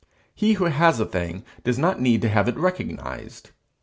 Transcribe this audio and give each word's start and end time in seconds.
He 0.33 0.53
who 0.53 0.65
has 0.65 0.99
a 0.99 1.05
thing, 1.05 1.45
does 1.63 1.77
not 1.77 2.01
need 2.01 2.23
to 2.23 2.29
have 2.29 2.47
it 2.49 2.57
recognized. 2.57 3.51